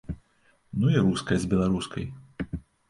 [0.79, 2.05] Ну і руская з беларускай.